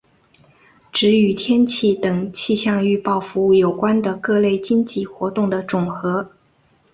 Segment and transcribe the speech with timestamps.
[0.91, 6.31] 指与天气等气象预报服务有关的各类经济活动的总和。